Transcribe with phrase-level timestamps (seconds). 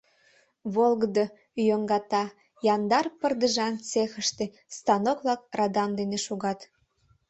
[0.75, 1.25] Волгыдо,
[1.67, 2.23] йоҥгата,
[2.73, 4.45] янда пырдыжан цехлаште
[4.77, 6.59] станок-влак радам дене шогат.